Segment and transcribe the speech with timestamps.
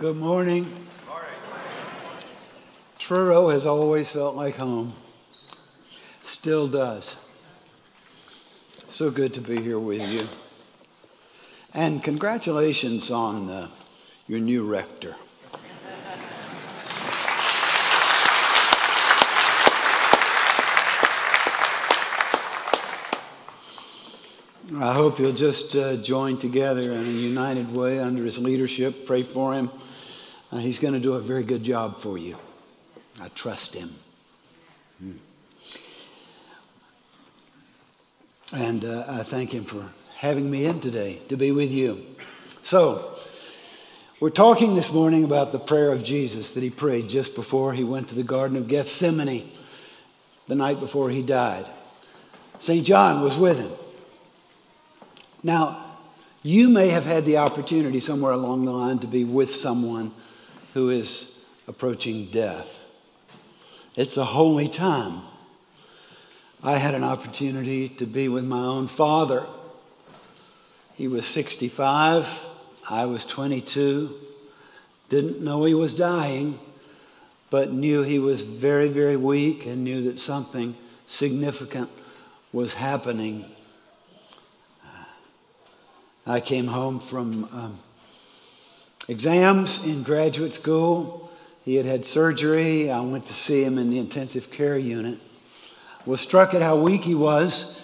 [0.00, 0.66] Good morning.
[2.98, 4.94] Truro has always felt like home.
[6.22, 7.16] Still does.
[8.88, 10.26] So good to be here with you.
[11.74, 13.68] And congratulations on uh,
[14.26, 15.16] your new rector.
[24.80, 29.04] I hope you'll just uh, join together in a united way under his leadership.
[29.04, 29.68] Pray for him.
[30.52, 32.36] Uh, he's going to do a very good job for you.
[33.20, 33.94] I trust him.
[34.98, 35.12] Hmm.
[38.52, 39.84] And uh, I thank him for
[40.16, 42.04] having me in today to be with you.
[42.62, 43.14] So,
[44.18, 47.84] we're talking this morning about the prayer of Jesus that he prayed just before he
[47.84, 49.48] went to the Garden of Gethsemane
[50.46, 51.64] the night before he died.
[52.58, 52.84] St.
[52.84, 53.70] John was with him.
[55.42, 55.86] Now,
[56.42, 60.12] you may have had the opportunity somewhere along the line to be with someone
[60.74, 62.84] who is approaching death.
[63.96, 65.22] It's a holy time.
[66.62, 69.46] I had an opportunity to be with my own father.
[70.94, 72.44] He was 65,
[72.88, 74.14] I was 22.
[75.08, 76.58] Didn't know he was dying,
[77.48, 81.88] but knew he was very, very weak and knew that something significant
[82.52, 83.44] was happening
[86.26, 87.78] I came home from um,
[89.08, 91.30] exams in graduate school.
[91.64, 92.90] He had had surgery.
[92.90, 95.18] I went to see him in the intensive care unit.
[96.06, 97.78] Was struck at how weak he was,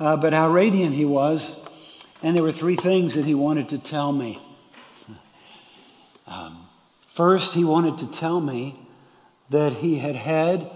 [0.00, 1.64] uh, but how radiant he was.
[2.22, 4.38] And there were three things that he wanted to tell me.
[6.24, 6.68] Um,
[7.12, 8.76] first, he wanted to tell me
[9.50, 10.70] that he had had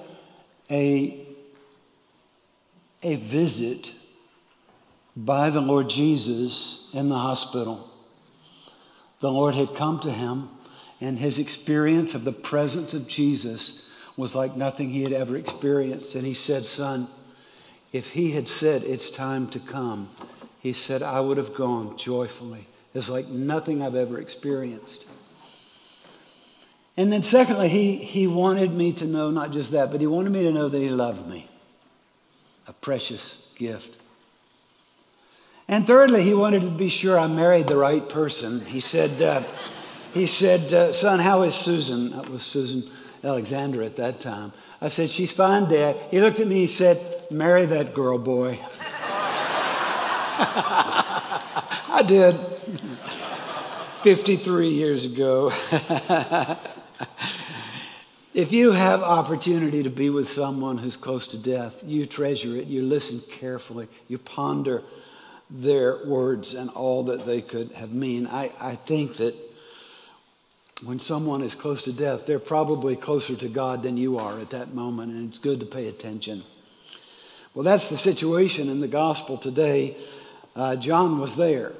[0.70, 1.24] a,
[3.02, 3.94] a visit
[5.16, 7.85] by the Lord Jesus in the hospital.
[9.20, 10.50] The Lord had come to him,
[11.00, 16.14] and his experience of the presence of Jesus was like nothing he had ever experienced.
[16.14, 17.08] And he said, Son,
[17.92, 20.10] if he had said, It's time to come,
[20.60, 22.66] he said, I would have gone joyfully.
[22.94, 25.06] It's like nothing I've ever experienced.
[26.96, 30.32] And then, secondly, he, he wanted me to know not just that, but he wanted
[30.32, 31.46] me to know that he loved me.
[32.66, 34.00] A precious gift.
[35.68, 38.64] And thirdly, he wanted to be sure I married the right person.
[38.66, 39.42] He said, uh,
[40.14, 42.10] he said, uh, son, how is Susan?
[42.10, 42.88] That was Susan
[43.24, 44.52] Alexander at that time.
[44.80, 45.96] I said, she's fine, Dad.
[46.10, 48.60] He looked at me, he said, marry that girl, boy.
[50.38, 52.36] I did.
[54.02, 55.48] 53 years ago.
[58.34, 62.68] if you have opportunity to be with someone who's close to death, you treasure it,
[62.68, 64.84] you listen carefully, you ponder
[65.48, 68.26] their words and all that they could have mean.
[68.26, 69.34] I, I think that
[70.84, 74.50] when someone is close to death, they're probably closer to God than you are at
[74.50, 76.42] that moment, and it's good to pay attention.
[77.54, 79.96] Well, that's the situation in the gospel today.
[80.54, 81.72] Uh, John was there,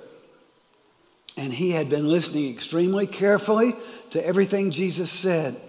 [1.36, 3.74] and he had been listening extremely carefully
[4.10, 5.60] to everything Jesus said.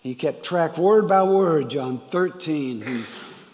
[0.00, 2.82] He kept track word by word, John 13.
[2.82, 3.04] He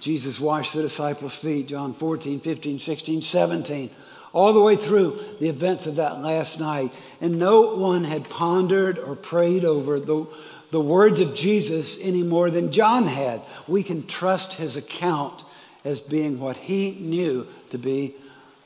[0.02, 3.88] Jesus washed the disciples' feet, John 14, 15, 16, 17,
[4.32, 6.92] all the way through the events of that last night.
[7.20, 10.26] And no one had pondered or prayed over the,
[10.72, 13.42] the words of Jesus any more than John had.
[13.68, 15.44] We can trust his account
[15.84, 18.16] as being what he knew to be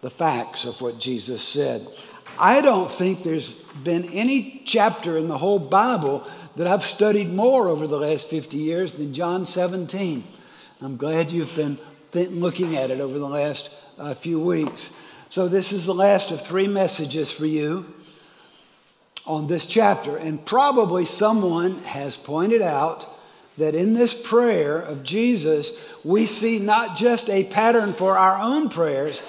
[0.01, 1.87] the facts of what Jesus said.
[2.39, 3.51] I don't think there's
[3.85, 6.27] been any chapter in the whole Bible
[6.57, 10.25] that I've studied more over the last 50 years than John 17.
[10.83, 11.79] I'm glad you've been
[12.13, 14.91] th- looking at it over the last uh, few weeks.
[15.31, 17.87] So, this is the last of three messages for you
[19.27, 20.19] on this chapter.
[20.19, 23.09] And probably someone has pointed out
[23.57, 25.73] that in this prayer of Jesus,
[26.05, 29.23] we see not just a pattern for our own prayers,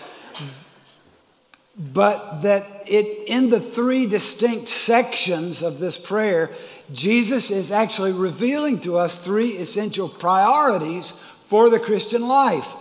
[1.78, 6.52] but that it, in the three distinct sections of this prayer,
[6.92, 12.76] Jesus is actually revealing to us three essential priorities for the Christian life.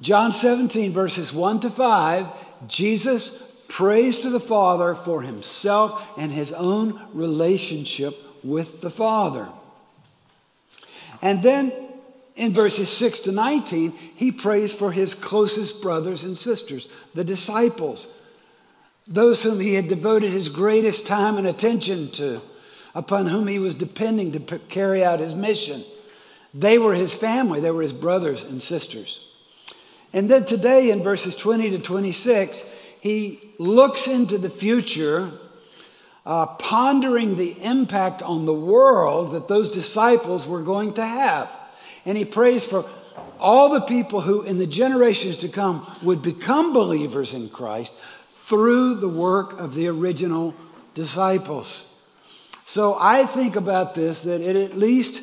[0.00, 2.26] John 17, verses 1 to 5,
[2.66, 9.48] Jesus prays to the Father for himself and his own relationship with the Father.
[11.22, 11.72] And then
[12.34, 18.08] in verses 6 to 19, he prays for his closest brothers and sisters, the disciples,
[19.06, 22.40] those whom he had devoted his greatest time and attention to,
[22.94, 25.84] upon whom he was depending to carry out his mission.
[26.54, 29.20] They were his family, they were his brothers and sisters.
[30.12, 32.64] And then today, in verses 20 to 26,
[33.00, 35.32] he looks into the future
[36.24, 41.50] uh, pondering the impact on the world that those disciples were going to have.
[42.06, 42.84] And he prays for
[43.40, 47.92] all the people who, in the generations to come, would become believers in Christ
[48.30, 50.54] through the work of the original
[50.94, 51.90] disciples.
[52.66, 55.22] So I think about this that it at least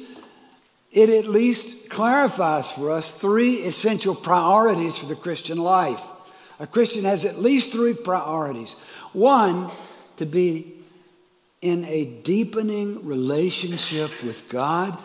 [0.91, 6.05] it at least clarifies for us three essential priorities for the Christian life.
[6.59, 8.73] A Christian has at least three priorities.
[9.13, 9.71] One,
[10.17, 10.73] to be
[11.61, 14.97] in a deepening relationship with God,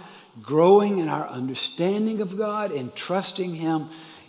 [0.42, 3.88] growing in our understanding of God and trusting Him,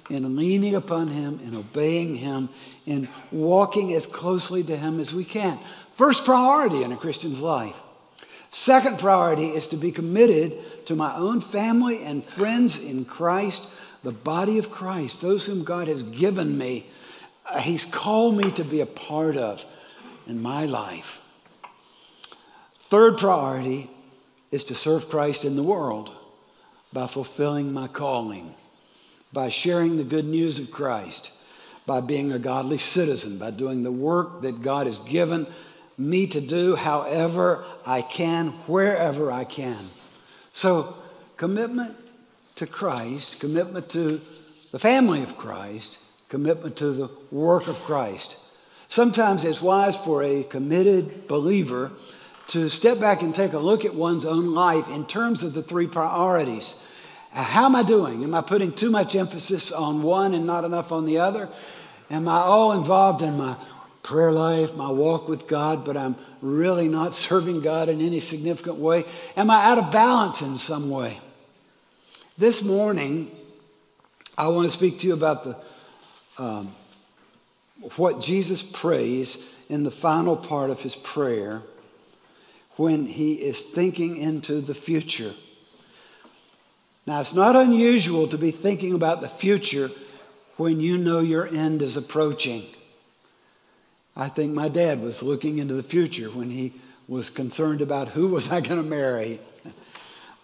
[0.10, 2.50] in leaning upon Him, and obeying Him,
[2.86, 5.58] and walking as closely to Him as we can.
[5.96, 7.76] First priority in a Christian's life.
[8.50, 13.64] Second priority is to be committed to my own family and friends in Christ,
[14.04, 16.88] the body of Christ, those whom God has given me,
[17.50, 19.64] uh, He's called me to be a part of
[20.28, 21.22] in my life.
[22.90, 23.90] Third priority
[24.52, 26.12] is to serve Christ in the world
[26.94, 28.56] by fulfilling my calling,
[29.34, 31.32] by sharing the good news of Christ,
[31.86, 35.48] by being a godly citizen, by doing the work that God has given
[35.98, 39.90] me to do however I can, wherever I can.
[40.52, 40.96] So,
[41.38, 41.96] commitment
[42.56, 44.22] to Christ, commitment to
[44.72, 45.98] the family of Christ,
[46.30, 48.38] commitment to the work of Christ.
[48.90, 51.92] Sometimes it's wise for a committed believer
[52.48, 55.62] to step back and take a look at one's own life in terms of the
[55.62, 56.76] three priorities.
[57.32, 58.24] How am I doing?
[58.24, 61.50] Am I putting too much emphasis on one and not enough on the other?
[62.10, 63.56] Am I all involved in my
[64.08, 68.78] prayer life, my walk with God, but I'm really not serving God in any significant
[68.78, 69.04] way?
[69.36, 71.20] Am I out of balance in some way?
[72.38, 73.30] This morning,
[74.38, 75.58] I want to speak to you about the,
[76.38, 76.74] um,
[77.98, 81.64] what Jesus prays in the final part of his prayer
[82.78, 85.34] when he is thinking into the future.
[87.06, 89.90] Now, it's not unusual to be thinking about the future
[90.56, 92.64] when you know your end is approaching.
[94.20, 96.74] I think my dad was looking into the future when he
[97.08, 99.40] was concerned about who was I going to marry.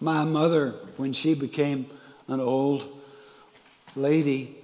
[0.00, 1.86] My mother, when she became
[2.28, 2.86] an old
[3.96, 4.54] lady,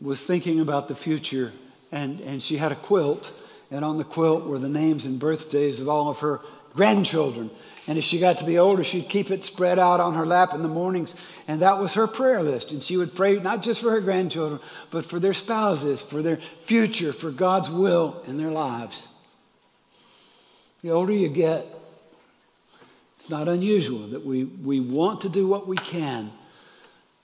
[0.00, 1.52] was thinking about the future,
[1.90, 3.32] and, and she had a quilt,
[3.72, 6.40] and on the quilt were the names and birthdays of all of her
[6.72, 7.50] grandchildren.
[7.86, 10.54] And as she got to be older, she'd keep it spread out on her lap
[10.54, 11.14] in the mornings.
[11.48, 12.72] And that was her prayer list.
[12.72, 14.60] And she would pray not just for her grandchildren,
[14.90, 19.08] but for their spouses, for their future, for God's will in their lives.
[20.82, 21.66] The older you get,
[23.18, 26.30] it's not unusual that we, we want to do what we can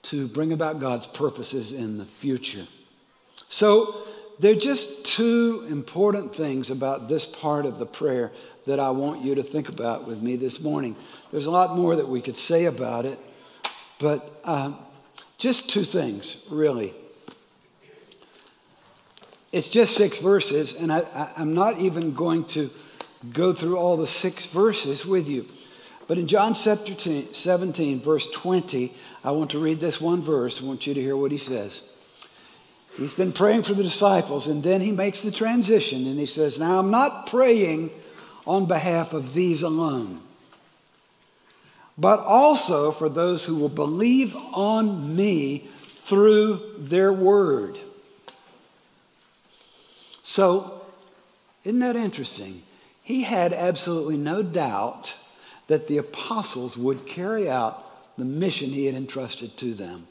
[0.03, 2.65] to bring about God's purposes in the future.
[3.49, 4.06] So,
[4.39, 8.31] there are just two important things about this part of the prayer
[8.67, 10.95] that I want you to think about with me this morning.
[11.31, 13.17] There's a lot more that we could say about it,
[13.99, 14.73] but uh,
[15.37, 16.93] just two things, really.
[19.51, 22.69] It's just six verses, and I, I'm not even going to
[23.33, 25.47] go through all the six verses with you.
[26.07, 28.93] But in John chapter 17, verse 20,
[29.23, 30.61] I want to read this one verse.
[30.61, 31.81] I want you to hear what he says.
[32.97, 36.59] He's been praying for the disciples, and then he makes the transition and he says,
[36.59, 37.91] Now I'm not praying
[38.47, 40.21] on behalf of these alone,
[41.95, 47.77] but also for those who will believe on me through their word.
[50.23, 50.81] So,
[51.63, 52.63] isn't that interesting?
[53.03, 55.15] He had absolutely no doubt
[55.67, 60.07] that the apostles would carry out the mission he had entrusted to them.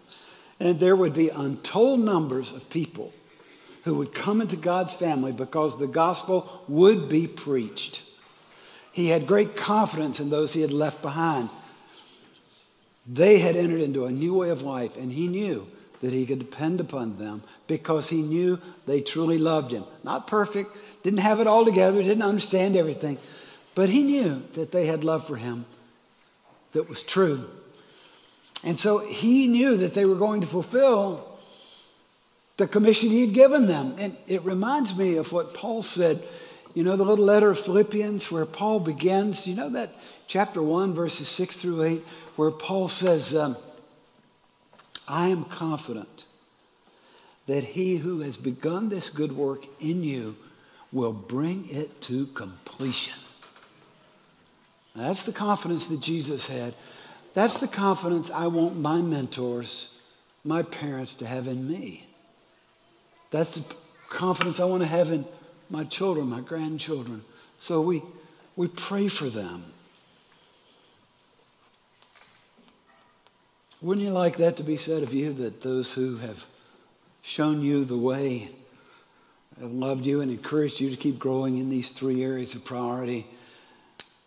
[0.58, 3.12] And there would be untold numbers of people
[3.84, 8.02] who would come into God's family because the gospel would be preached.
[8.92, 11.50] He had great confidence in those he had left behind.
[13.06, 15.68] They had entered into a new way of life, and he knew
[16.00, 19.84] that he could depend upon them because he knew they truly loved him.
[20.02, 23.18] Not perfect, didn't have it all together, didn't understand everything,
[23.74, 25.66] but he knew that they had love for him
[26.72, 27.48] that was true.
[28.66, 31.38] And so he knew that they were going to fulfill
[32.58, 33.94] the commission he had given them.
[33.96, 36.22] And it reminds me of what Paul said
[36.76, 39.46] you know the little letter of Philippians where Paul begins?
[39.46, 39.94] You know that
[40.26, 42.04] chapter 1, verses 6 through 8,
[42.36, 43.56] where Paul says, um,
[45.08, 46.26] I am confident
[47.46, 50.36] that he who has begun this good work in you
[50.92, 53.18] will bring it to completion.
[54.94, 56.74] Now, that's the confidence that Jesus had.
[57.36, 59.90] That's the confidence I want my mentors,
[60.42, 62.06] my parents to have in me.
[63.30, 63.74] That's the
[64.08, 65.26] confidence I want to have in
[65.68, 67.24] my children, my grandchildren.
[67.58, 68.00] So we
[68.56, 69.64] We pray for them.
[73.82, 76.42] Wouldn't you like that to be said of you, that those who have
[77.20, 78.48] shown you the way,
[79.60, 83.26] have loved you and encouraged you to keep growing in these three areas of priority,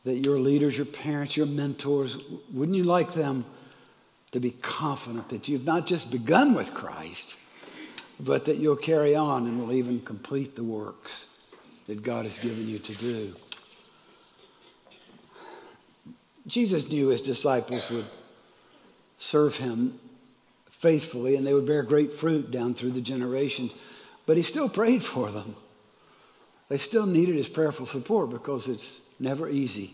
[0.10, 2.18] that your leaders, your parents, your mentors,
[2.52, 3.46] wouldn't you like them
[4.32, 7.36] to be confident that you've not just begun with Christ,
[8.20, 11.28] but that you'll carry on and will even complete the works
[11.86, 13.36] that God has given you to do?
[16.48, 18.06] Jesus knew his disciples would
[19.20, 20.00] serve him
[20.72, 23.74] faithfully and they would bear great fruit down through the generations.
[24.26, 25.56] But he still prayed for them.
[26.68, 29.94] They still needed his prayerful support because it's never easy.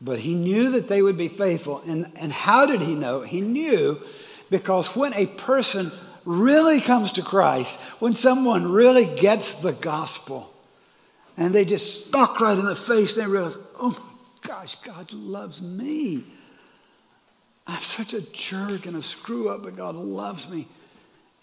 [0.00, 1.80] But he knew that they would be faithful.
[1.86, 3.22] And, and how did he know?
[3.22, 4.00] He knew
[4.50, 5.90] because when a person
[6.24, 10.50] really comes to Christ, when someone really gets the gospel,
[11.36, 15.60] and they just stuck right in the face, they realize, oh my gosh, God loves
[15.60, 16.24] me.
[17.66, 20.68] I'm such a jerk and a screw up, but God loves me.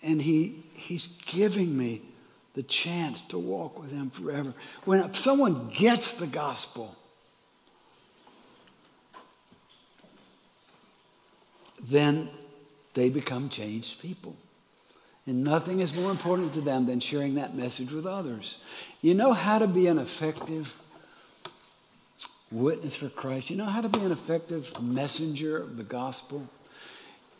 [0.03, 2.01] And he, He's giving me
[2.53, 4.53] the chance to walk with Him forever.
[4.85, 6.95] When someone gets the gospel,
[11.81, 12.29] then
[12.93, 14.35] they become changed people.
[15.27, 18.57] And nothing is more important to them than sharing that message with others.
[19.01, 20.81] You know how to be an effective
[22.51, 23.49] witness for Christ.
[23.49, 26.49] You know how to be an effective messenger of the gospel?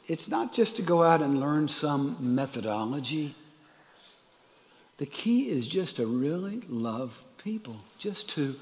[0.08, 3.36] It's not just to go out and learn some methodology.
[5.02, 8.56] The key is just to really love people, just to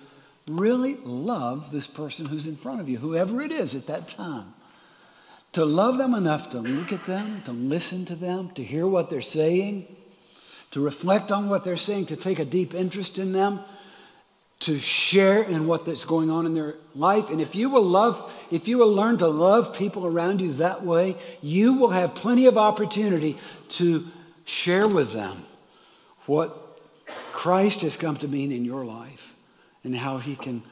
[0.48, 4.54] really love this person who's in front of you, whoever it is at that time.
[5.52, 9.10] To love them enough to look at them, to listen to them, to hear what
[9.10, 9.94] they're saying,
[10.72, 13.60] to reflect on what they're saying, to take a deep interest in them,
[14.60, 17.30] to share in what that's going on in their life.
[17.30, 20.86] And if you will love, if you will learn to love people around you that
[20.86, 23.38] way, you will have plenty of opportunity
[23.72, 24.08] to
[24.46, 25.44] share with them
[26.30, 26.80] what
[27.34, 29.34] Christ has come to mean in your life
[29.84, 30.64] and how he can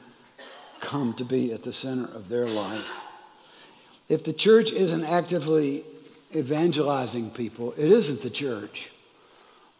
[0.80, 2.88] come to be at the center of their life.
[4.08, 5.84] If the church isn't actively
[6.34, 8.90] evangelizing people, it isn't the church.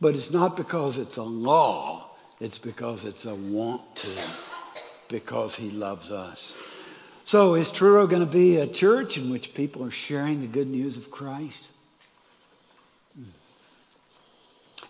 [0.00, 2.08] But it's not because it's a law
[2.40, 4.08] it's because it's a want to,
[5.08, 6.54] because he loves us.
[7.24, 10.68] So, is Truro going to be a church in which people are sharing the good
[10.68, 11.68] news of Christ?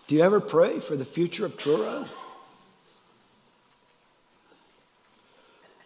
[0.09, 2.03] Do you ever pray for the future of Truro?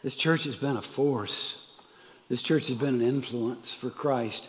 [0.01, 1.67] This church has been a force.
[2.29, 4.47] This church has been an influence for Christ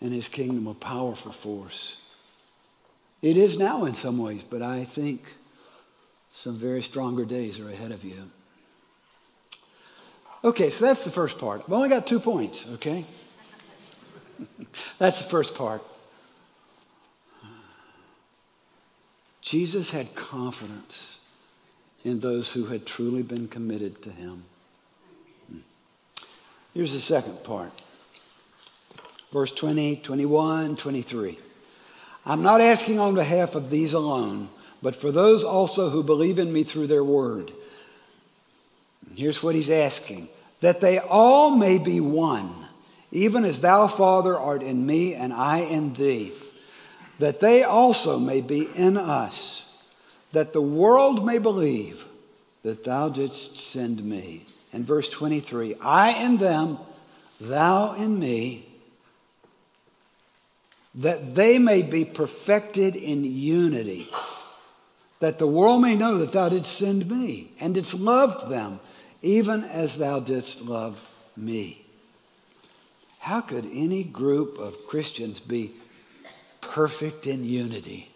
[0.00, 1.98] and his kingdom, a powerful force.
[3.22, 5.22] It is now in some ways, but I think
[6.32, 8.28] some very stronger days are ahead of you.
[10.42, 11.62] Okay, so that's the first part.
[11.64, 13.04] I've only got two points, okay?
[14.98, 15.80] that's the first part.
[19.42, 21.18] Jesus had confidence
[22.04, 24.44] in those who had truly been committed to him.
[26.72, 27.70] Here's the second part.
[29.30, 31.38] Verse 20, 21, 23.
[32.24, 34.48] I'm not asking on behalf of these alone
[34.82, 37.52] but for those also who believe in me through their word.
[39.14, 40.28] Here's what he's asking
[40.60, 42.52] that they all may be one,
[43.10, 46.32] even as thou, Father, art in me and I in thee,
[47.18, 49.64] that they also may be in us,
[50.32, 52.06] that the world may believe
[52.62, 54.46] that thou didst send me.
[54.72, 56.78] And verse 23 I in them,
[57.40, 58.66] thou in me,
[60.94, 64.08] that they may be perfected in unity
[65.22, 68.80] that the world may know that thou didst send me and didst love them,
[69.22, 71.86] even as thou didst love me.
[73.20, 75.74] How could any group of Christians be
[76.62, 78.10] perfect in unity?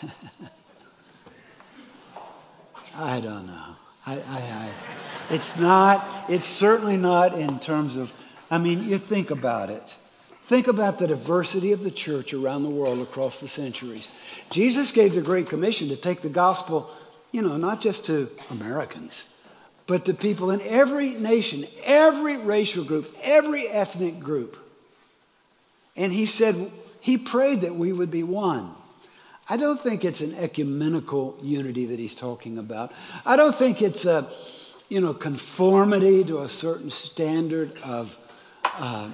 [2.96, 3.76] I don't know.
[4.06, 4.70] I, I, I,
[5.30, 8.12] it's not, it's certainly not in terms of,
[8.50, 9.96] I mean, you think about it.
[10.46, 14.08] Think about the diversity of the church around the world across the centuries.
[14.50, 16.90] Jesus gave the Great Commission to take the gospel,
[17.30, 19.26] you know, not just to Americans,
[19.86, 24.56] but to people in every nation, every racial group, every ethnic group.
[25.96, 28.74] And he said, he prayed that we would be one.
[29.48, 32.92] I don't think it's an ecumenical unity that he's talking about.
[33.26, 34.30] I don't think it's a,
[34.88, 38.16] you know, conformity to a certain standard of
[38.64, 39.10] uh,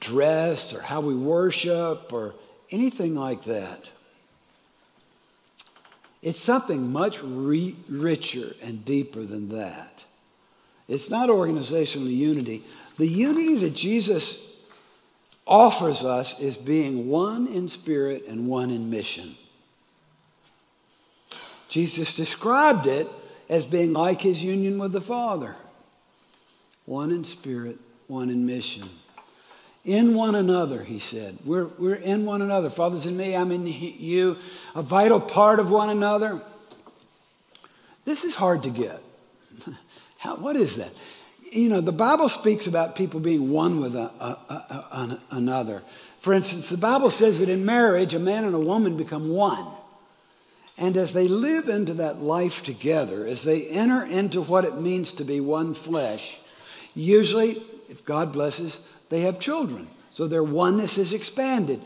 [0.00, 2.34] dress or how we worship or
[2.70, 3.90] anything like that.
[6.22, 10.04] It's something much re- richer and deeper than that.
[10.88, 12.62] It's not organizational unity.
[12.98, 14.53] The unity that Jesus
[15.46, 19.36] offers us is being one in spirit and one in mission.
[21.68, 23.08] Jesus described it
[23.48, 25.56] as being like his union with the Father
[26.86, 28.88] one in spirit, one in mission.
[29.84, 31.38] In one another, he said.
[31.44, 32.70] We're, we're in one another.
[32.70, 34.38] Father's in me, I'm in you,
[34.74, 36.40] a vital part of one another.
[38.04, 39.02] This is hard to get.
[40.18, 40.90] How, what is that?
[41.54, 45.82] You know, the Bible speaks about people being one with a, a, a, another.
[46.18, 49.66] For instance, the Bible says that in marriage, a man and a woman become one.
[50.76, 55.12] And as they live into that life together, as they enter into what it means
[55.12, 56.38] to be one flesh,
[56.94, 59.88] usually, if God blesses, they have children.
[60.10, 61.80] So their oneness is expanded.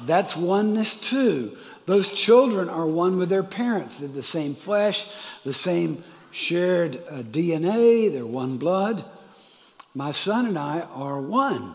[0.00, 1.56] That's oneness too.
[1.86, 3.96] Those children are one with their parents.
[3.96, 5.06] They're the same flesh,
[5.44, 6.04] the same
[6.36, 9.02] shared uh, DNA, they're one blood.
[9.94, 11.74] My son and I are one.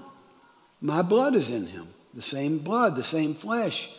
[0.79, 3.89] My blood is in him, the same blood, the same flesh.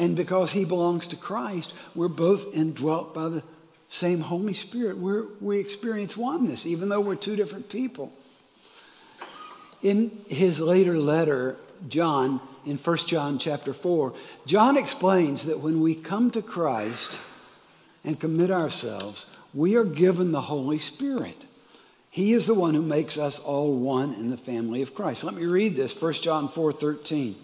[0.00, 3.44] And because he belongs to Christ, we're both indwelt by the
[3.88, 4.98] same Holy Spirit.
[4.98, 8.12] We're, we experience oneness, even though we're two different people.
[9.80, 11.56] In his later letter,
[11.88, 14.12] John, in 1 John chapter 4,
[14.44, 17.16] John explains that when we come to Christ
[18.02, 21.36] and commit ourselves, we are given the Holy Spirit.
[22.10, 25.24] He is the one who makes us all one in the family of Christ.
[25.24, 27.36] Let me read this, 1 John 4 13.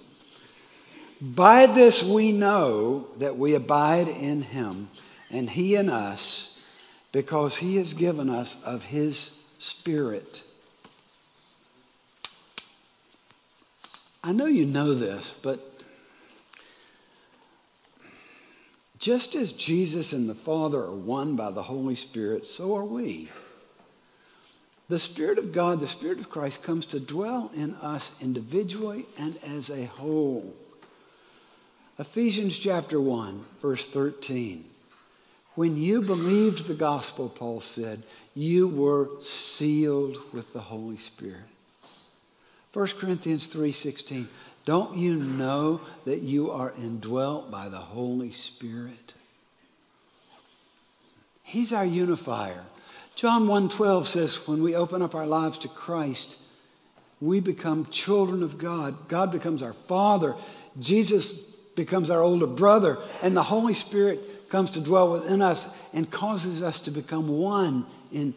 [1.21, 4.89] By this we know that we abide in him
[5.31, 6.57] and he in us
[7.13, 10.43] because he has given us of his spirit.
[14.23, 15.70] I know you know this, but
[19.01, 23.31] just as Jesus and the Father are one by the Holy Spirit, so are we.
[24.91, 29.37] The Spirit of God, the Spirit of Christ, comes to dwell in us individually and
[29.43, 30.55] as a whole.
[31.99, 34.67] Ephesians chapter 1, verse 13.
[35.55, 38.03] When you believed the gospel, Paul said,
[38.35, 41.41] you were sealed with the Holy Spirit.
[42.73, 44.29] 1 Corinthians 3:16.
[44.65, 49.15] Don't you know that you are indwelt by the Holy Spirit?
[51.43, 52.65] He's our unifier.
[53.17, 56.37] John 1:12 says when we open up our lives to Christ,
[57.21, 59.09] we become children of God.
[59.09, 60.37] God becomes our father.
[60.79, 61.33] Jesus
[61.75, 66.63] becomes our older brother, and the Holy Spirit comes to dwell within us and causes
[66.63, 68.35] us to become one in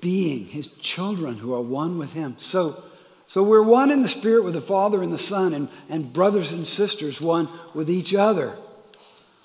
[0.00, 2.36] being his children who are one with him.
[2.38, 2.82] So,
[3.26, 6.52] so we're one in the Spirit with the Father and the Son, and, and brothers
[6.52, 8.56] and sisters, one with each other.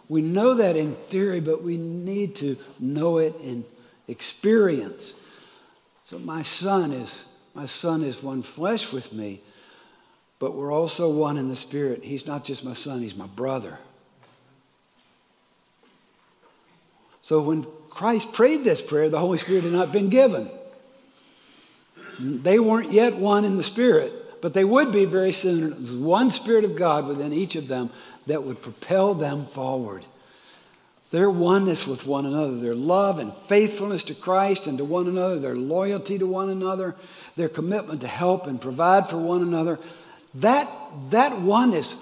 [0.07, 3.63] We know that in theory, but we need to know it in
[4.07, 5.13] experience.
[6.05, 9.41] So my son is my son is one flesh with me,
[10.39, 12.03] but we're also one in the Spirit.
[12.03, 13.79] He's not just my son, he's my brother.
[17.21, 20.49] So when Christ prayed this prayer, the Holy Spirit had not been given.
[22.19, 26.03] They weren't yet one in the Spirit, but they would be very soon.
[26.03, 27.89] One Spirit of God within each of them
[28.27, 30.05] that would propel them forward.
[31.11, 35.39] Their oneness with one another, their love and faithfulness to Christ and to one another,
[35.39, 36.95] their loyalty to one another,
[37.35, 39.79] their commitment to help and provide for one another,
[40.35, 40.69] that,
[41.09, 41.95] that oneness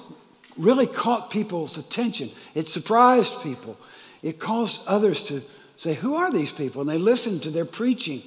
[0.58, 2.32] really caught people's attention.
[2.53, 3.77] It surprised people.
[4.21, 5.41] It caused others to
[5.77, 6.82] say, Who are these people?
[6.82, 8.23] And they listened to their preaching.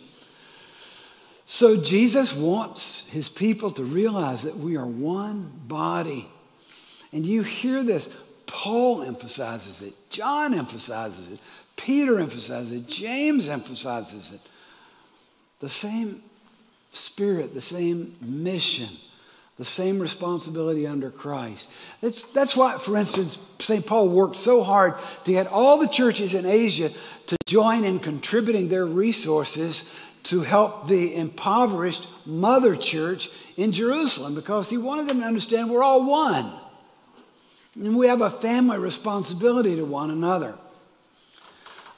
[1.52, 6.28] So Jesus wants his people to realize that we are one body.
[7.12, 8.08] And you hear this.
[8.46, 11.40] Paul emphasizes it, John emphasizes it,
[11.74, 14.40] Peter emphasizes it, James emphasizes it.
[15.58, 16.22] The same
[16.92, 18.88] spirit, the same mission
[19.60, 21.68] the same responsibility under Christ.
[22.00, 23.84] That's, that's why, for instance, St.
[23.84, 24.94] Paul worked so hard
[25.26, 26.90] to get all the churches in Asia
[27.26, 29.84] to join in contributing their resources
[30.24, 35.82] to help the impoverished mother church in Jerusalem because he wanted them to understand we're
[35.82, 36.50] all one.
[37.74, 40.54] And we have a family responsibility to one another.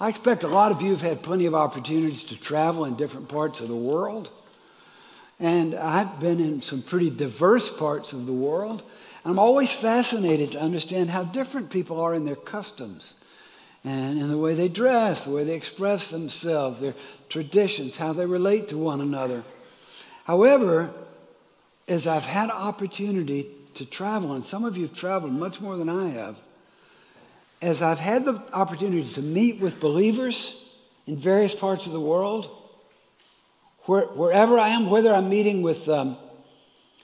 [0.01, 3.29] I expect a lot of you have had plenty of opportunities to travel in different
[3.29, 4.31] parts of the world.
[5.39, 8.83] And I've been in some pretty diverse parts of the world.
[9.25, 13.15] And I'm always fascinated to understand how different people are in their customs
[13.85, 16.95] and in the way they dress, the way they express themselves, their
[17.29, 19.43] traditions, how they relate to one another.
[20.25, 20.93] However,
[21.89, 25.89] as I've had opportunity to travel, and some of you have traveled much more than
[25.89, 26.41] I have,
[27.61, 30.63] as I've had the opportunity to meet with believers
[31.07, 32.49] in various parts of the world,
[33.87, 36.17] Where, wherever I am, whether I'm meeting with um,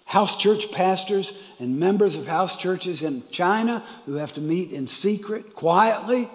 [0.04, 4.86] house church pastors and members of house churches in China who have to meet in
[4.86, 6.30] secret, quietly,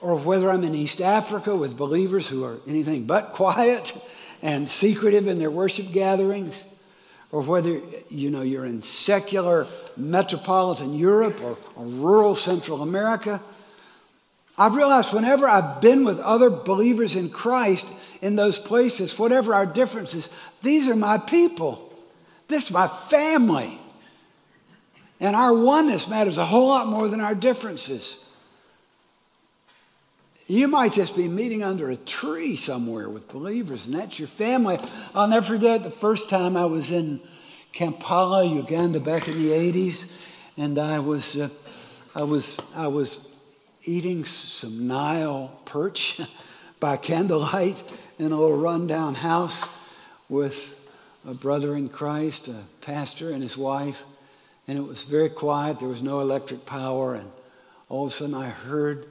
[0.00, 3.96] or, whether I'm in East Africa with believers who are anything but quiet
[4.42, 6.64] and secretive in their worship gatherings,
[7.32, 13.40] or whether you know you're in secular metropolitan Europe or, or rural Central America.
[14.58, 19.66] I've realized whenever I've been with other believers in Christ in those places, whatever our
[19.66, 20.28] differences,
[20.62, 21.94] these are my people.
[22.48, 23.78] This is my family.
[25.20, 28.22] And our oneness matters a whole lot more than our differences.
[30.50, 34.80] You might just be meeting under a tree somewhere with believers, and that's your family.
[35.14, 37.20] I'll never forget the first time I was in
[37.70, 41.50] Kampala, Uganda, back in the 80s, and I was, uh,
[42.16, 43.28] I was, I was
[43.84, 46.20] eating some Nile perch
[46.80, 47.84] by candlelight
[48.18, 49.64] in a little rundown house
[50.28, 50.74] with
[51.24, 54.02] a brother in Christ, a pastor, and his wife.
[54.66, 55.78] And it was very quiet.
[55.78, 57.14] There was no electric power.
[57.14, 57.30] And
[57.88, 59.06] all of a sudden, I heard,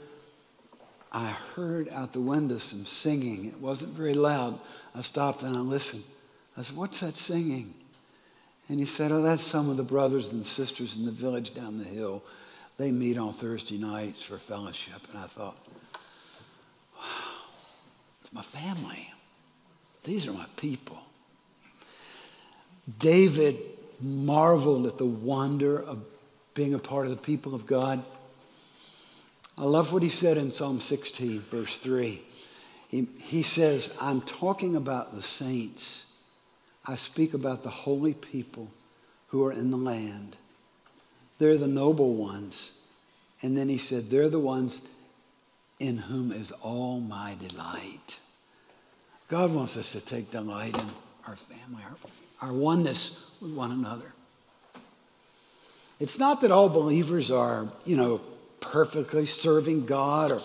[1.11, 3.45] I heard out the window some singing.
[3.45, 4.59] It wasn't very loud.
[4.93, 6.03] I stopped and I listened.
[6.55, 7.73] I said, What's that singing?
[8.67, 11.79] And he said, Oh, that's some of the brothers and sisters in the village down
[11.79, 12.23] the hill.
[12.79, 15.01] They meet on Thursday nights for fellowship.
[15.11, 15.57] And I thought,
[16.97, 17.03] wow,
[18.21, 19.11] it's my family.
[20.05, 20.97] These are my people.
[22.99, 23.57] David
[23.99, 26.05] marveled at the wonder of
[26.53, 28.01] being a part of the people of God.
[29.59, 32.21] I love what he said in Psalm 16, verse 3.
[32.87, 36.05] He, he says, I'm talking about the saints.
[36.85, 38.71] I speak about the holy people
[39.27, 40.37] who are in the land.
[41.39, 42.71] They're the noble ones.
[43.41, 44.79] And then he said, They're the ones
[45.77, 48.17] in whom is all my delight.
[49.27, 50.87] God wants us to take delight in
[51.27, 54.13] our family, our, our oneness with one another.
[55.99, 58.21] It's not that all believers are, you know,
[58.61, 60.41] perfectly serving God or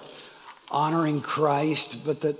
[0.71, 2.37] honoring Christ, but that,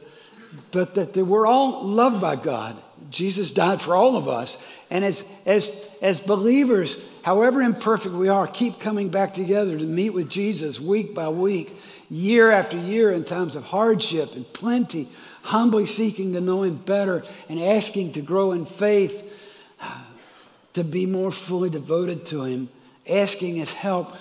[0.71, 2.77] but that we're all loved by God.
[3.11, 4.57] Jesus died for all of us.
[4.91, 10.11] And as, as, as believers, however imperfect we are, keep coming back together to meet
[10.11, 11.77] with Jesus week by week,
[12.11, 15.09] year after year in times of hardship and plenty,
[15.43, 19.31] humbly seeking to know Him better and asking to grow in faith,
[20.75, 22.69] to be more fully devoted to Him,
[23.09, 24.15] asking His help,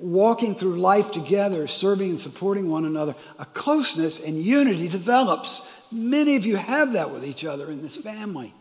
[0.00, 3.14] walking through life together, serving and supporting one another.
[3.38, 5.62] A closeness and unity develops.
[5.90, 8.52] Many of you have that with each other in this family.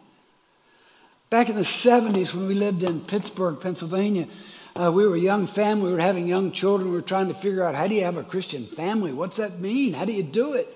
[1.30, 4.28] Back in the 70s, when we lived in Pittsburgh, Pennsylvania,
[4.76, 5.88] uh, we were a young family.
[5.88, 6.90] We were having young children.
[6.90, 9.12] We were trying to figure out how do you have a Christian family?
[9.12, 9.94] What's that mean?
[9.94, 10.68] How do you do it?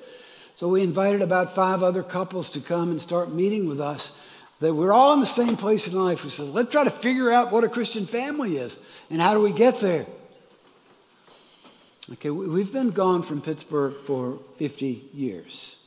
[0.57, 4.11] So we invited about five other couples to come and start meeting with us.
[4.59, 6.23] That we're all in the same place in life.
[6.23, 8.77] We said, let's try to figure out what a Christian family is
[9.09, 10.05] and how do we get there.
[12.13, 15.77] Okay, we've been gone from Pittsburgh for 50 years.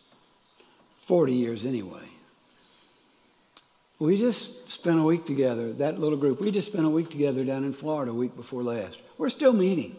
[1.02, 2.08] 40 years anyway.
[3.98, 7.44] We just spent a week together, that little group, we just spent a week together
[7.44, 8.98] down in Florida a week before last.
[9.18, 9.96] We're still meeting.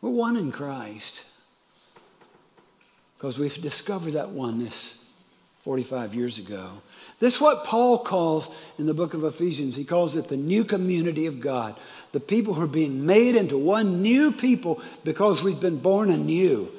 [0.00, 1.24] We're one in Christ
[3.16, 4.94] because we've discovered that oneness
[5.64, 6.68] 45 years ago.
[7.20, 9.74] This is what Paul calls in the book of Ephesians.
[9.74, 11.74] He calls it the new community of God.
[12.12, 16.70] The people who are being made into one new people because we've been born anew.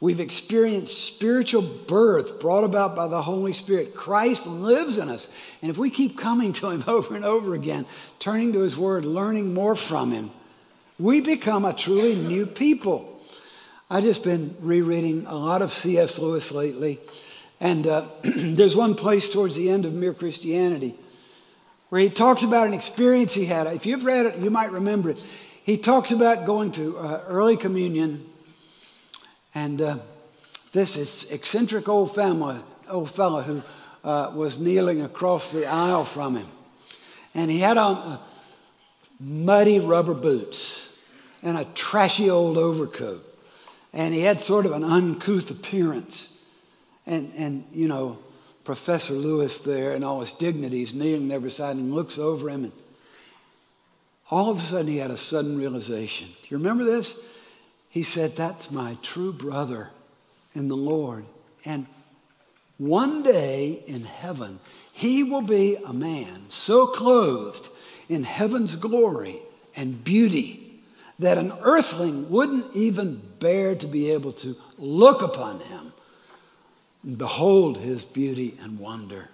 [0.00, 3.94] We've experienced spiritual birth brought about by the Holy Spirit.
[3.94, 5.30] Christ lives in us.
[5.62, 7.86] And if we keep coming to Him over and over again,
[8.18, 10.32] turning to His Word, learning more from Him,
[10.98, 13.20] we become a truly new people.
[13.88, 16.18] I've just been rereading a lot of C.S.
[16.18, 16.98] Lewis lately.
[17.62, 20.96] And uh, there's one place towards the end of Mere Christianity
[21.90, 23.68] where he talks about an experience he had.
[23.68, 25.18] If you've read it, you might remember it.
[25.62, 28.28] He talks about going to uh, early communion
[29.54, 29.98] and uh,
[30.72, 32.58] this is eccentric old family,
[32.90, 33.62] old fellow who
[34.02, 36.48] uh, was kneeling across the aisle from him.
[37.32, 38.18] And he had on uh,
[39.20, 40.88] muddy rubber boots
[41.44, 43.24] and a trashy old overcoat.
[43.92, 46.31] And he had sort of an uncouth appearance.
[47.06, 48.18] And, and you know,
[48.64, 52.72] Professor Lewis there in all his dignities kneeling there beside him looks over him and
[54.32, 56.28] all of a sudden he had a sudden realization.
[56.28, 57.18] Do you remember this?
[57.90, 59.90] He said, That's my true brother
[60.54, 61.26] in the Lord.
[61.66, 61.86] And
[62.78, 64.58] one day in heaven,
[64.94, 67.68] he will be a man so clothed
[68.08, 69.40] in heaven's glory
[69.76, 70.80] and beauty
[71.18, 75.92] that an earthling wouldn't even bear to be able to look upon him.
[77.02, 79.28] And behold his beauty and wonder.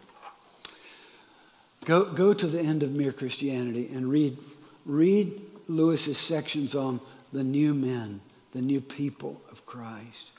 [1.84, 4.38] Go, go to the end of Mere Christianity and read,
[4.84, 7.00] read Lewis's sections on
[7.32, 8.20] the new men,
[8.52, 10.32] the new people of Christ.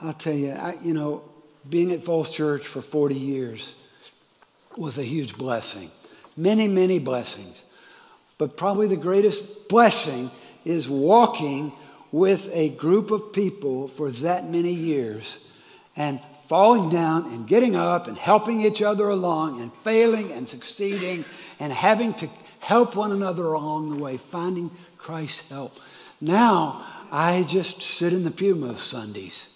[0.00, 1.22] I'll tell you, I, you know,
[1.68, 3.74] being at Falls Church for 40 years
[4.76, 5.90] was a huge blessing.
[6.36, 7.64] Many, many blessings.
[8.38, 10.30] But probably the greatest blessing
[10.64, 11.72] is walking
[12.10, 15.38] with a group of people for that many years
[15.96, 21.24] and falling down and getting up and helping each other along and failing and succeeding
[21.60, 22.28] and having to
[22.60, 25.76] help one another along the way, finding Christ's help.
[26.20, 29.48] Now, I just sit in the pew most Sundays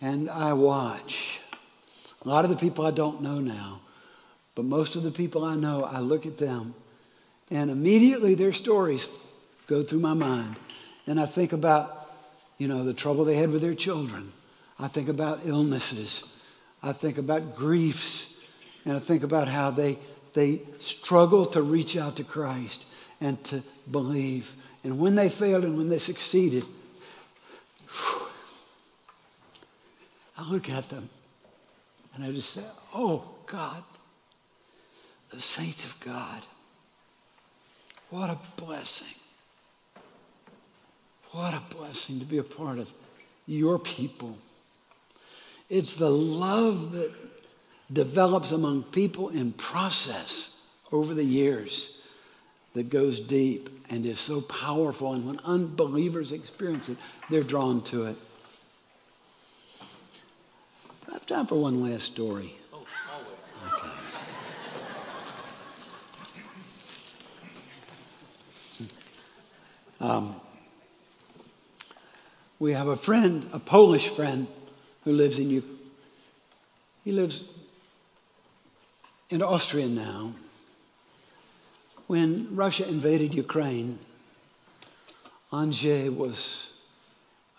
[0.00, 1.40] and I watch.
[2.24, 3.80] A lot of the people I don't know now,
[4.54, 6.74] but most of the people I know, I look at them
[7.50, 9.08] and immediately their stories
[9.66, 10.56] go through my mind.
[11.06, 12.10] And I think about,
[12.58, 14.32] you know, the trouble they had with their children.
[14.78, 16.24] I think about illnesses.
[16.82, 18.38] I think about griefs.
[18.84, 19.98] And I think about how they,
[20.34, 22.86] they struggle to reach out to Christ
[23.20, 24.54] and to believe.
[24.84, 26.64] And when they failed and when they succeeded,
[27.88, 28.26] whew,
[30.36, 31.08] I look at them
[32.14, 32.62] and I just say,
[32.94, 33.82] oh, God,
[35.30, 36.42] the saints of God.
[38.10, 39.21] What a blessing.
[41.32, 42.90] What a blessing to be a part of
[43.46, 44.36] your people.
[45.70, 47.10] It's the love that
[47.90, 50.54] develops among people in process
[50.92, 51.96] over the years
[52.74, 55.14] that goes deep and is so powerful.
[55.14, 56.98] And when unbelievers experience it,
[57.30, 58.16] they're drawn to it.
[61.08, 62.54] I have time for one last story.
[62.72, 62.86] Oh.
[63.66, 63.88] Okay.
[70.00, 70.34] Um,
[72.62, 74.46] we have a friend, a Polish friend,
[75.02, 75.64] who lives in U.
[77.04, 77.42] He lives
[79.30, 80.32] in Austria now.
[82.06, 83.98] When Russia invaded Ukraine,
[85.52, 86.70] Andrzej was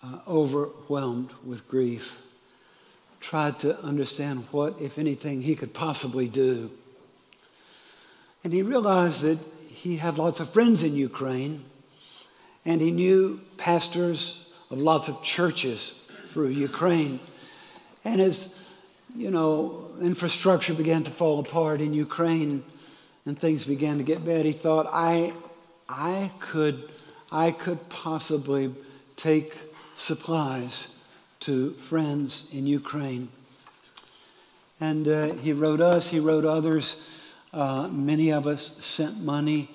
[0.01, 2.19] uh, overwhelmed with grief
[3.19, 6.71] tried to understand what, if anything, he could possibly do.
[8.45, 11.65] And he realized that he had lots of friends in Ukraine,
[12.63, 15.99] and he knew pastors of lots of churches
[16.29, 17.19] through Ukraine.
[18.05, 18.55] And as,
[19.15, 22.63] you know, infrastructure began to fall apart in Ukraine
[23.25, 25.33] and things began to get bad, he thought, I,
[25.87, 26.89] I, could,
[27.31, 28.73] I could possibly
[29.15, 29.57] take
[29.95, 30.87] supplies
[31.41, 33.29] to friends in Ukraine.
[34.79, 37.01] And uh, he wrote us, he wrote others.
[37.53, 39.69] Uh, many of us sent money.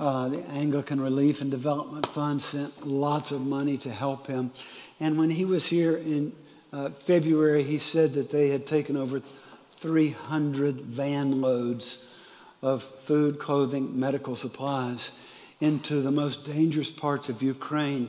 [0.00, 4.50] Uh, the Anglican Relief and Development Fund sent lots of money to help him.
[4.98, 6.32] And when he was here in
[6.72, 9.20] uh, February, he said that they had taken over
[9.80, 12.14] 300 van loads
[12.62, 15.10] of food, clothing, medical supplies
[15.60, 18.08] into the most dangerous parts of Ukraine.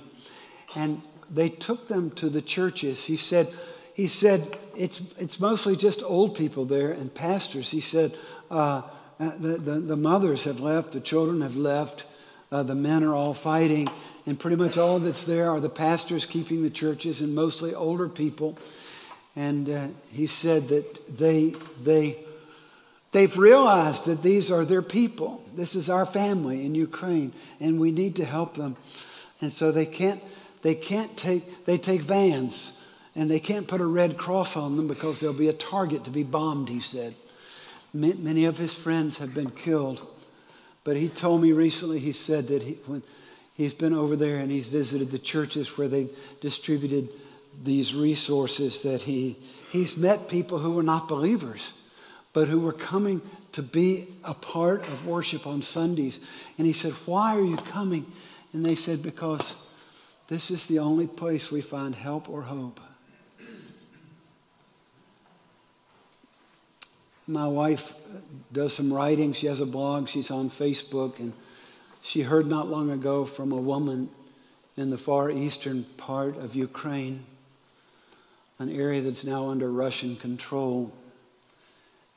[0.78, 3.04] And they took them to the churches.
[3.04, 3.54] He said,
[3.94, 7.70] he said it's, it's mostly just old people there and pastors.
[7.70, 8.16] He said,
[8.50, 8.84] uh,
[9.22, 12.06] uh, the, the, the, mothers have left, the children have left,
[12.52, 13.88] uh, the men are all fighting,
[14.26, 18.10] and pretty much all that's there are the pastors keeping the churches and mostly older
[18.10, 18.58] people.
[19.36, 21.54] And uh, he said that they,
[21.84, 22.18] they,
[23.12, 25.46] they've realized that these are their people.
[25.56, 28.76] This is our family in Ukraine, and we need to help them.
[29.40, 30.22] And so they can't,
[30.64, 32.74] they can't take, they take vans
[33.16, 36.10] and they can't put a red cross on them because they'll be a target to
[36.10, 37.14] be bombed, he said.
[37.94, 40.08] Many of his friends have been killed.
[40.84, 43.04] But he told me recently, he said that he, when
[43.54, 47.10] he's been over there and he's visited the churches where they've distributed
[47.64, 49.38] these resources, that he,
[49.72, 51.74] he's met people who were not believers,
[52.34, 56.20] but who were coming to be a part of worship on Sundays.
[56.58, 58.10] And he said, Why are you coming?
[58.54, 59.56] And they said, Because
[60.28, 62.80] this is the only place we find help or hope.
[67.32, 67.94] My wife
[68.52, 69.32] does some writing.
[69.32, 70.10] She has a blog.
[70.10, 71.18] She's on Facebook.
[71.20, 71.32] And
[72.02, 74.10] she heard not long ago from a woman
[74.76, 77.24] in the far eastern part of Ukraine,
[78.60, 80.92] an area that's now under Russian control.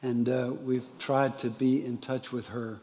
[0.02, 2.80] And uh, we've tried to be in touch with her.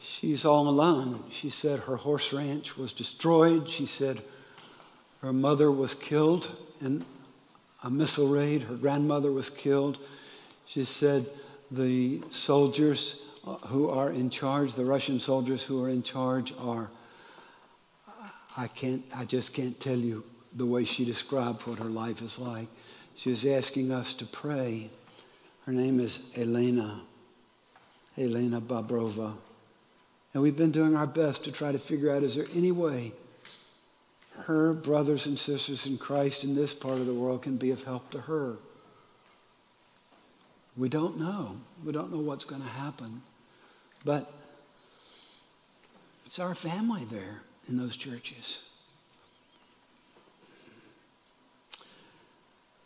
[0.00, 1.24] She's all alone.
[1.30, 3.68] She said her horse ranch was destroyed.
[3.68, 4.22] She said
[5.20, 7.04] her mother was killed in
[7.82, 8.62] a missile raid.
[8.62, 9.98] Her grandmother was killed.
[10.66, 11.26] She said
[11.70, 16.90] the soldiers uh, who are in charge, the Russian soldiers who are in charge, are,
[18.56, 22.38] I can't, I just can't tell you the way she described what her life is
[22.38, 22.68] like.
[23.14, 24.90] She was asking us to pray.
[25.66, 27.02] Her name is Elena,
[28.18, 29.34] Elena Babrova.
[30.32, 33.12] And we've been doing our best to try to figure out is there any way
[34.42, 37.84] her brothers and sisters in Christ in this part of the world can be of
[37.84, 38.56] help to her?
[40.76, 41.56] We don't know.
[41.84, 43.22] We don't know what's going to happen.
[44.04, 44.32] But
[46.26, 48.60] it's our family there in those churches.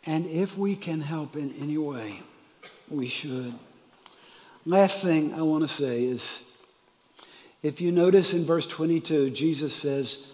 [0.05, 2.21] And if we can help in any way,
[2.89, 3.53] we should.
[4.65, 6.43] Last thing I want to say is
[7.63, 10.25] if you notice in verse 22, Jesus says,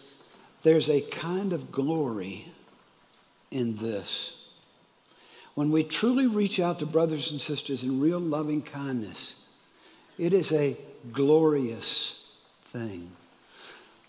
[0.64, 2.52] There's a kind of glory
[3.50, 4.34] in this.
[5.56, 9.36] When we truly reach out to brothers and sisters in real loving kindness,
[10.18, 10.78] it is a
[11.12, 13.12] glorious thing.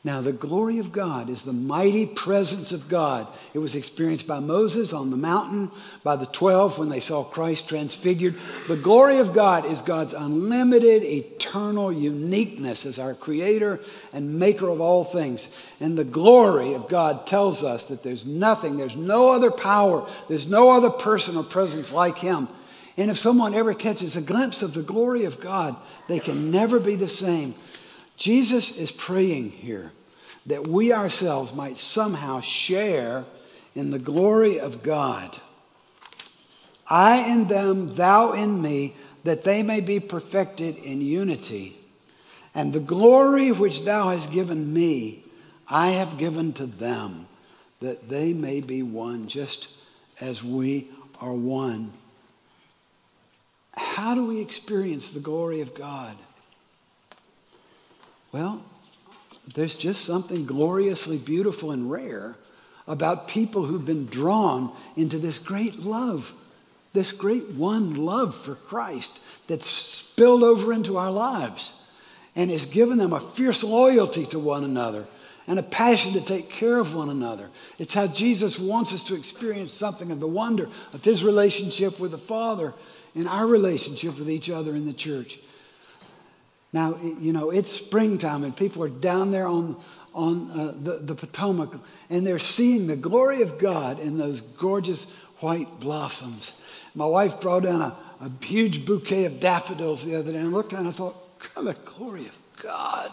[0.05, 3.29] Now, the glory of God is the mighty presence of God.
[3.55, 5.71] It was experienced by Moses on the mountain,
[6.03, 8.35] by the 12 when they saw Christ transfigured.
[8.67, 13.79] The glory of God is God's unlimited, eternal uniqueness as our creator
[14.13, 15.47] and maker of all things.
[15.79, 20.49] And the glory of God tells us that there's nothing, there's no other power, there's
[20.49, 22.49] no other person or presence like him.
[22.97, 25.77] And if someone ever catches a glimpse of the glory of God,
[26.09, 27.55] they can never be the same.
[28.23, 29.91] Jesus is praying here
[30.47, 33.25] that we ourselves might somehow share
[33.75, 35.37] in the glory of God.
[36.89, 41.77] I in them, thou in me, that they may be perfected in unity.
[42.55, 45.25] And the glory which thou hast given me,
[45.67, 47.27] I have given to them,
[47.81, 49.67] that they may be one, just
[50.21, 50.89] as we
[51.21, 51.93] are one.
[53.75, 56.17] How do we experience the glory of God?
[58.33, 58.65] Well,
[59.55, 62.37] there's just something gloriously beautiful and rare
[62.87, 66.33] about people who've been drawn into this great love,
[66.95, 71.75] this great one love for Christ that's spilled over into our lives
[72.35, 75.07] and has given them a fierce loyalty to one another
[75.47, 77.51] and a passion to take care of one another.
[77.79, 82.13] It's how Jesus wants us to experience something of the wonder of his relationship with
[82.13, 82.73] the Father
[83.15, 85.39] and our relationship with each other in the church.
[86.73, 89.77] Now, you know, it's springtime and people are down there on,
[90.15, 91.71] on uh, the, the Potomac
[92.09, 96.55] and they're seeing the glory of God in those gorgeous white blossoms.
[96.95, 100.51] My wife brought in a, a huge bouquet of daffodils the other day and I
[100.51, 101.17] looked at it and I thought,
[101.55, 103.11] God, the glory of God,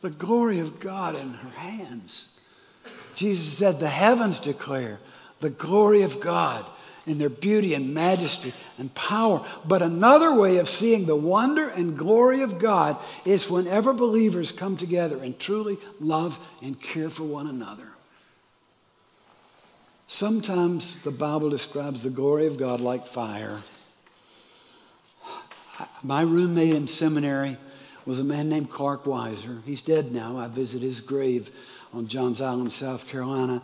[0.00, 2.38] the glory of God in her hands.
[3.16, 5.00] Jesus said, The heavens declare
[5.40, 6.64] the glory of God
[7.08, 9.44] in their beauty and majesty and power.
[9.64, 14.76] But another way of seeing the wonder and glory of God is whenever believers come
[14.76, 17.88] together and truly love and care for one another.
[20.06, 23.60] Sometimes the Bible describes the glory of God like fire.
[26.02, 27.58] My roommate in seminary
[28.06, 29.62] was a man named Clark Weiser.
[29.64, 30.38] He's dead now.
[30.38, 31.50] I visited his grave
[31.92, 33.62] on Johns Island, South Carolina.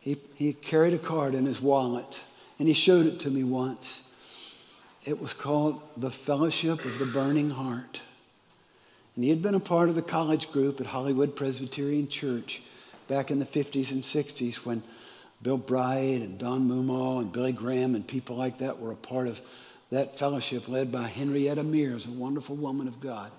[0.00, 2.20] He, he carried a card in his wallet
[2.60, 4.02] and he showed it to me once.
[5.06, 8.02] It was called The Fellowship of the Burning Heart.
[9.16, 12.60] And he had been a part of the college group at Hollywood Presbyterian Church
[13.08, 14.82] back in the 50s and 60s when
[15.40, 19.26] Bill Bright and Don Moomaw and Billy Graham and people like that were a part
[19.26, 19.40] of
[19.88, 23.32] that fellowship led by Henrietta Mears, a wonderful woman of God.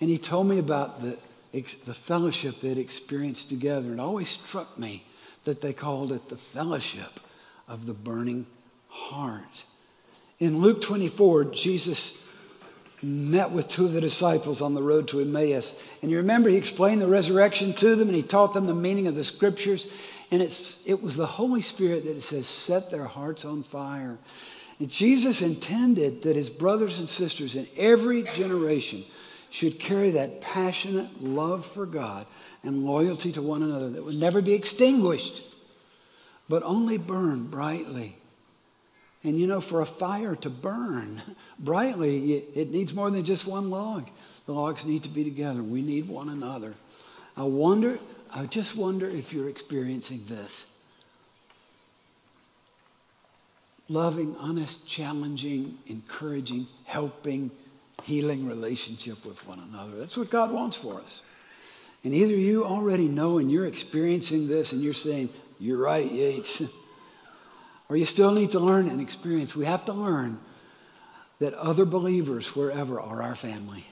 [0.00, 1.18] And he told me about the,
[1.52, 3.92] the fellowship they'd experienced together.
[3.92, 5.04] It always struck me
[5.44, 7.20] that they called it the fellowship
[7.68, 8.46] of the burning
[8.88, 9.64] heart.
[10.38, 12.18] In Luke 24, Jesus
[13.02, 15.74] met with two of the disciples on the road to Emmaus.
[16.02, 19.06] And you remember he explained the resurrection to them and he taught them the meaning
[19.06, 19.88] of the scriptures.
[20.30, 24.18] And it's, it was the Holy Spirit that it says set their hearts on fire.
[24.78, 29.04] And Jesus intended that his brothers and sisters in every generation
[29.50, 32.26] should carry that passionate love for God
[32.64, 35.53] and loyalty to one another that would never be extinguished,
[36.48, 38.16] but only burn brightly
[39.24, 41.22] and you know, for a fire to burn
[41.58, 44.08] brightly, it needs more than just one log.
[44.46, 45.62] The logs need to be together.
[45.62, 46.74] We need one another.
[47.36, 47.98] I wonder,
[48.32, 50.66] I just wonder if you're experiencing this.
[53.88, 57.50] Loving, honest, challenging, encouraging, helping,
[58.02, 59.96] healing relationship with one another.
[59.96, 61.22] That's what God wants for us.
[62.02, 65.30] And either you already know and you're experiencing this and you're saying,
[65.64, 66.62] You're right, Yates.
[67.88, 69.56] or you still need to learn and experience.
[69.56, 70.38] We have to learn
[71.38, 73.86] that other believers wherever are our family.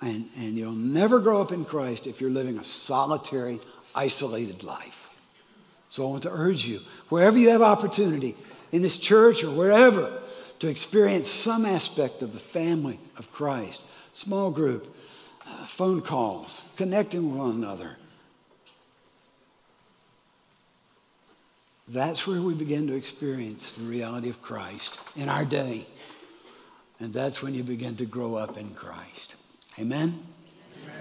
[0.00, 3.60] And, and you'll never grow up in Christ if you're living a solitary,
[3.94, 5.10] isolated life.
[5.90, 8.34] So I want to urge you, wherever you have opportunity,
[8.72, 10.22] in this church or wherever,
[10.60, 13.82] to experience some aspect of the family of Christ,
[14.14, 14.96] small group,
[15.46, 17.98] uh, phone calls, connecting with one another.
[21.92, 25.86] That's where we begin to experience the reality of Christ in our day.
[27.00, 29.34] And that's when you begin to grow up in Christ.
[29.76, 30.22] Amen?
[30.84, 30.94] Amen?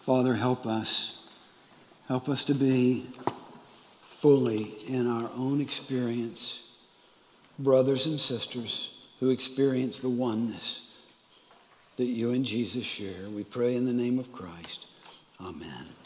[0.00, 1.28] Father, help us.
[2.08, 3.06] Help us to be
[4.02, 6.62] fully in our own experience
[7.60, 10.80] brothers and sisters who experience the oneness
[11.96, 13.28] that you and Jesus share.
[13.32, 14.86] We pray in the name of Christ.
[15.40, 15.97] Amen.